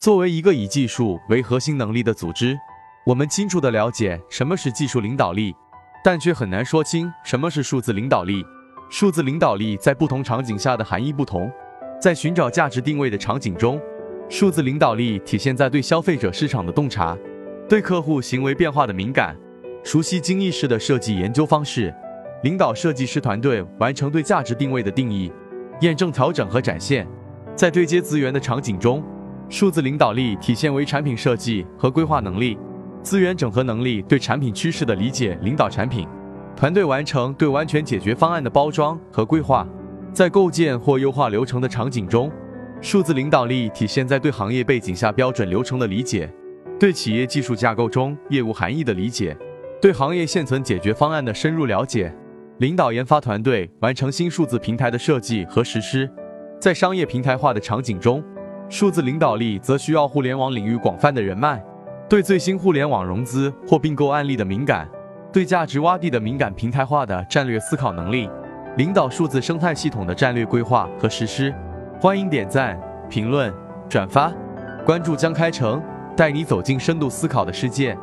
[0.00, 2.58] 作为一个以技术为核心能力的组织，
[3.04, 5.54] 我们清楚地了解什么是技术领导力，
[6.02, 8.42] 但却很难说清什么是数字领导力。
[8.88, 11.52] 数字领导力在不同场景下的含义不同。
[12.00, 13.78] 在寻找价值定位的场景中，
[14.30, 17.14] 数字领导力体现在对消费者市场的洞察，
[17.68, 19.36] 对客户行为变化的敏感，
[19.84, 21.94] 熟悉精益式的设计研究方式，
[22.42, 25.30] 领导设计师团队完成对价值定位的定义、
[25.82, 27.06] 验证、调整和展现。
[27.54, 29.04] 在对接资源的场景中，
[29.50, 32.56] 数字领导力体现为产品设计和规划能力、
[33.02, 36.06] 资源整合能力，对产品趋势的理解，领导产品
[36.56, 39.66] 团队完成对完全解决方案的包装和规划。
[40.12, 42.30] 在构建或优化流程的场景中，
[42.80, 46.32] 数字领导力体现在对行业背景下标准流程的理解，
[46.78, 49.36] 对企业技术架构中业务含义的理解，
[49.82, 52.14] 对行业现存解决方案的深入了解，
[52.58, 56.08] 领导研发团队完成新数字平台的设计和实施。
[56.60, 58.22] 在商业平台化的场景中，
[58.70, 61.60] 数字领导力则需要互联网领域广泛的人脉，
[62.08, 64.88] 对最新互联网融资或并购案例的敏感，
[65.32, 68.30] 对价值洼地的敏感，平台化的战略思考能力。
[68.76, 71.52] 领导数字生态系统的战略规划和实施，
[72.00, 73.52] 欢迎点赞、评论、
[73.88, 74.32] 转发、
[74.86, 75.82] 关注江开成，
[76.16, 77.98] 带你走进深度思考的世界。